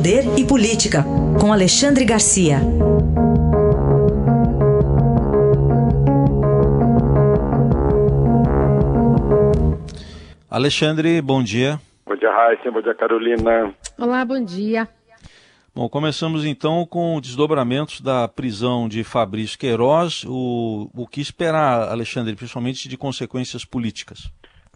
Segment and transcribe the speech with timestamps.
[0.00, 1.04] Poder e Política,
[1.38, 2.56] com Alexandre Garcia.
[10.48, 11.78] Alexandre, bom dia.
[12.06, 12.70] Bom dia, Raíssa.
[12.70, 13.74] Bom dia, Carolina.
[13.98, 14.88] Olá, bom dia.
[15.74, 20.24] Bom, começamos então com desdobramentos da prisão de Fabrício Queiroz.
[20.26, 24.32] O, o que esperar, Alexandre, principalmente de consequências políticas?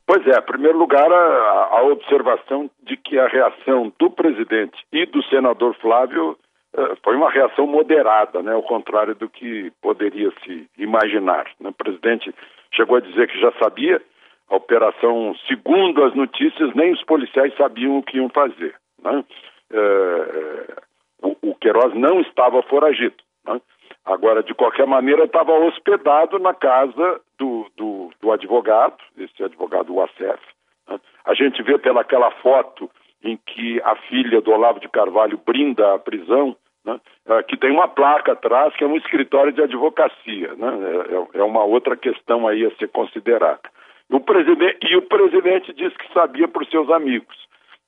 [0.07, 5.07] Pois é, em primeiro lugar, a, a observação de que a reação do presidente e
[5.07, 10.69] do senador Flávio uh, foi uma reação moderada, né, ao contrário do que poderia se
[10.77, 11.47] imaginar.
[11.59, 11.71] Né?
[11.71, 12.35] O presidente
[12.73, 14.03] chegou a dizer que já sabia
[14.51, 18.75] a operação, segundo as notícias, nem os policiais sabiam o que iam fazer.
[19.03, 19.25] Né?
[19.73, 20.83] Uh,
[21.23, 23.17] o, o Queiroz não estava foragido.
[23.47, 23.59] Né?
[24.05, 28.97] Agora, de qualquer maneira, estava hospedado na casa do, do, do advogado,
[29.45, 30.41] advogado Uacef.
[30.89, 31.01] Né?
[31.25, 32.91] A gente vê pelaquela foto
[33.23, 37.01] em que a filha do Olavo de Carvalho brinda a prisão, né?
[37.27, 40.55] é, que tem uma placa atrás que é um escritório de advocacia.
[40.55, 40.69] Né?
[40.69, 43.63] É, é, é uma outra questão aí a ser considerada.
[44.11, 47.37] O presidente, e o presidente disse que sabia por seus amigos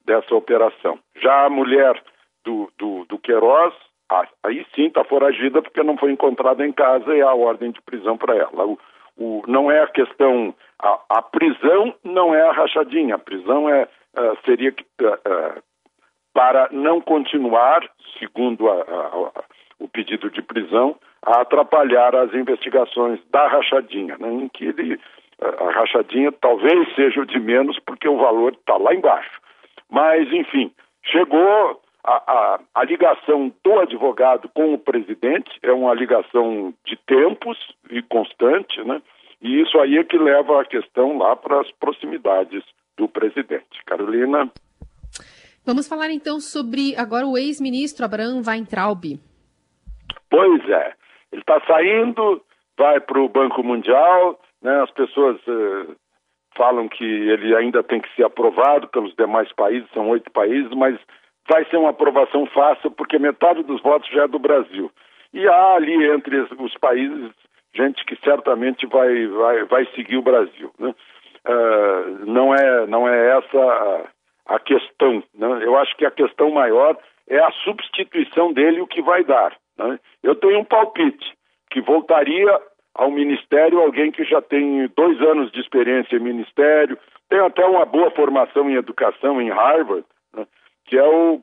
[0.04, 0.98] dessa operação.
[1.20, 2.02] Já a mulher
[2.44, 3.74] do, do, do Queiroz,
[4.42, 8.16] aí sim está foragida porque não foi encontrada em casa e há ordem de prisão
[8.16, 8.66] para ela.
[8.66, 8.78] O,
[9.16, 13.84] o, não é a questão, a, a, prisão não é a rachadinha, a prisão é,
[13.84, 15.62] uh, seria uh, uh,
[16.32, 17.80] para não continuar,
[18.18, 19.44] segundo a, a,
[19.78, 25.00] o pedido de prisão, a atrapalhar as investigações da rachadinha, né, em que ele,
[25.40, 29.40] a rachadinha talvez seja o de menos porque o valor está lá embaixo.
[29.90, 30.72] Mas, enfim,
[31.04, 37.58] chegou a, a, a, ligação do advogado com o presidente é uma ligação de tempos
[37.90, 39.02] e constante, né?
[39.40, 42.64] E isso aí é que leva a questão lá para as proximidades
[42.96, 43.84] do presidente.
[43.84, 44.50] Carolina.
[45.64, 49.18] Vamos falar então sobre agora o ex-ministro Abraham Weintraub.
[50.30, 50.94] Pois é,
[51.32, 52.42] ele está saindo,
[52.78, 54.82] vai para o Banco Mundial, né?
[54.82, 55.96] As pessoas uh,
[56.56, 60.98] falam que ele ainda tem que ser aprovado pelos demais países, são oito países, mas
[61.48, 64.90] vai ser uma aprovação fácil, porque metade dos votos já é do Brasil.
[65.32, 67.30] E há ali entre os países
[67.76, 70.72] gente que certamente vai, vai, vai seguir o Brasil.
[70.78, 70.94] Né?
[71.46, 74.10] Uh, não, é, não é essa
[74.46, 75.22] a, questão.
[75.34, 75.60] Né?
[75.62, 76.96] Eu acho que a questão maior
[77.28, 79.56] é a substituição dele, o que vai dar.
[79.78, 79.98] Né?
[80.22, 81.36] Eu tenho um palpite
[81.70, 82.60] que voltaria
[82.94, 86.98] ao Ministério alguém que já tem dois anos de experiência em Ministério,
[87.28, 90.04] tem até uma boa formação em educação em Harvard,
[90.34, 90.46] né?
[90.86, 91.42] que é o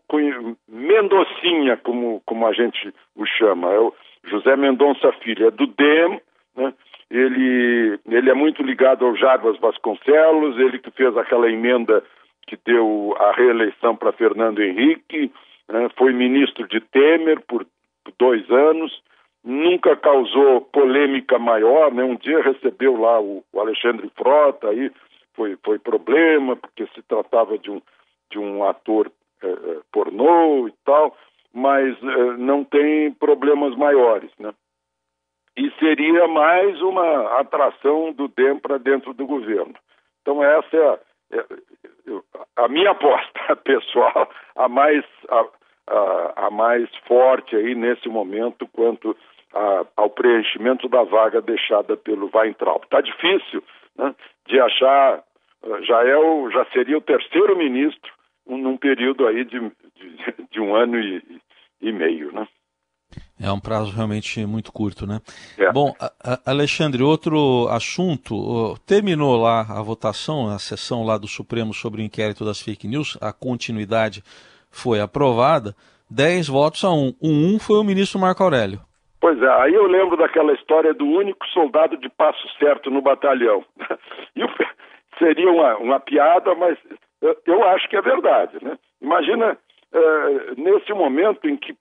[0.68, 3.94] Mendocinha, como, como a gente o chama, é o
[4.26, 6.22] José Mendonça Filho, é do DEM,
[6.56, 6.74] né?
[7.10, 12.04] ele, ele é muito ligado ao Jarbas Vasconcelos, ele que fez aquela emenda
[12.48, 15.32] que deu a reeleição para Fernando Henrique,
[15.70, 15.90] né?
[15.98, 17.66] foi ministro de Temer por,
[18.18, 19.02] dois anos,
[19.44, 22.04] nunca causou polêmica maior, né?
[22.04, 24.92] Um dia recebeu lá o, o Alexandre Frota, aí
[25.34, 27.82] foi, foi problema, porque se tratava de um,
[28.32, 31.16] de um ator é, é, pornô e tal,
[31.54, 34.54] mas é, não tem problemas maiores, né?
[35.56, 39.76] E seria mais uma atração do DEM para dentro do governo.
[40.22, 41.00] Então essa é a,
[41.34, 41.46] é,
[42.56, 45.46] a minha aposta pessoal, a mais, a,
[45.88, 49.16] a, a, mais forte aí nesse momento quanto
[49.54, 52.84] a, ao preenchimento da vaga deixada pelo Weintraub.
[52.84, 53.64] Está difícil
[53.96, 54.16] né,
[54.48, 55.24] de achar,
[55.82, 58.12] já, é o, já seria o terceiro ministro
[58.48, 61.33] num período aí de, de, de um ano e,
[61.84, 62.48] e, meio, né?
[63.40, 65.20] É um prazo realmente muito curto, né?
[65.58, 65.72] É.
[65.72, 65.94] Bom,
[66.46, 72.46] Alexandre, outro assunto, terminou lá a votação, a sessão lá do Supremo sobre o inquérito
[72.46, 74.24] das fake news, a continuidade
[74.72, 75.76] foi aprovada,
[76.10, 77.16] 10 votos a 1.
[77.22, 78.80] O 1 foi o ministro Marco Aurélio.
[79.20, 83.64] Pois é, aí eu lembro daquela história do único soldado de passo certo no batalhão.
[84.36, 86.76] E seria uma, uma piada, mas
[87.46, 88.58] eu acho que é verdade.
[88.64, 88.80] Né?
[89.00, 89.56] Imagina
[89.94, 91.76] uh, nesse momento em que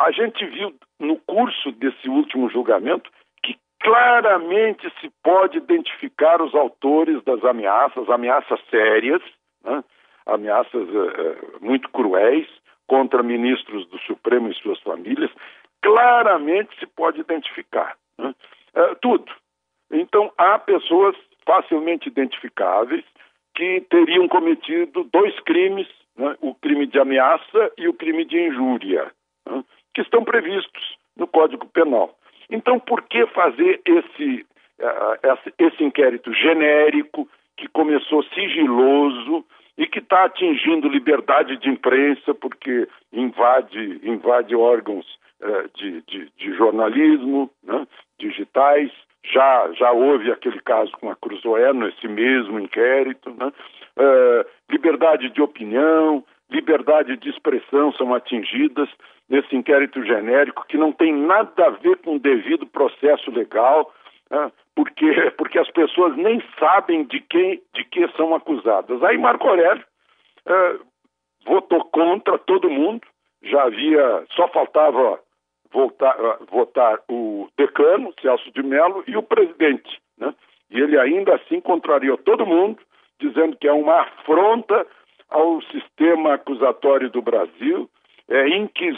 [0.00, 3.10] a gente viu no curso desse último julgamento
[3.42, 9.22] que claramente se pode identificar os autores das ameaças, ameaças sérias,
[9.64, 9.82] né?
[10.26, 12.46] ameaças uh, muito cruéis
[12.86, 15.30] contra ministros do Supremo e suas famílias,
[15.82, 17.96] claramente se pode identificar.
[18.18, 18.34] Né?
[19.02, 19.30] Tudo.
[19.90, 23.04] Então, há pessoas facilmente identificáveis
[23.54, 29.10] que teriam cometido dois crimes, né, o crime de ameaça e o crime de injúria,
[29.48, 32.14] né, que estão previstos no Código Penal.
[32.50, 34.46] Então, por que fazer esse,
[34.80, 39.44] uh, esse inquérito genérico que começou sigiloso
[39.76, 45.06] e que está atingindo liberdade de imprensa porque invade, invade órgãos
[45.40, 47.86] uh, de, de, de, jornalismo né,
[48.18, 48.90] digitais.
[49.32, 53.30] Já, já houve aquele caso com a Cruzoé nesse mesmo inquérito.
[53.30, 53.52] Né?
[53.96, 58.88] Uh, liberdade de opinião, liberdade de expressão são atingidas
[59.28, 63.92] nesse inquérito genérico que não tem nada a ver com o devido processo legal,
[64.30, 64.50] né?
[64.74, 69.02] porque, porque as pessoas nem sabem de quem de que são acusadas.
[69.02, 69.84] Aí Marco Aurélio
[70.46, 70.80] uh,
[71.44, 73.06] votou contra todo mundo,
[73.42, 75.20] já havia, só faltava
[75.72, 80.00] voltar, uh, votar o decano, Celso de Mello, e o presidente.
[80.18, 80.34] Né?
[80.70, 82.78] E ele ainda assim contrariou todo mundo,
[83.20, 84.86] dizendo que é uma afronta
[85.28, 87.88] ao sistema acusatório do Brasil,
[88.28, 88.96] é inquis,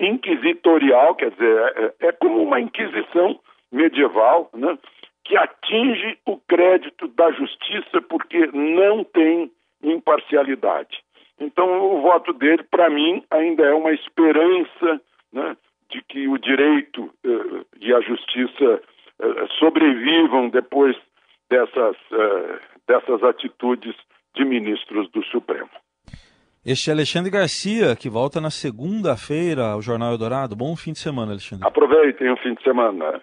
[0.00, 3.38] inquisitorial, quer dizer, é, é, como uma inquisição
[3.70, 4.76] medieval, né,
[5.24, 9.50] que atinge o crédito da justiça porque não tem
[9.82, 11.02] imparcialidade.
[11.40, 15.00] Então, o voto dele, para mim, ainda é uma esperança
[15.32, 15.56] né,
[15.92, 18.80] de que o direito uh, e a justiça
[19.20, 20.96] uh, sobrevivam depois
[21.50, 22.58] dessas, uh,
[22.88, 23.94] dessas atitudes
[24.34, 25.68] de ministros do Supremo.
[26.64, 30.54] Este é Alexandre Garcia, que volta na segunda-feira ao Jornal Eldorado.
[30.54, 31.66] Bom fim de semana, Alexandre.
[31.66, 33.20] Aproveitem o fim de semana.